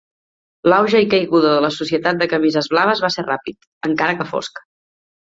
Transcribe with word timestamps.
L'auge 0.71 0.99
i 1.01 1.09
caiguda 1.09 1.51
de 1.55 1.59
la 1.65 1.69
Societat 1.75 2.17
de 2.21 2.27
Camises 2.31 2.69
Blaves 2.71 3.03
va 3.05 3.11
ser 3.17 3.25
ràpid, 3.27 3.67
encara 3.89 4.17
que 4.23 4.27
fosc. 4.31 4.63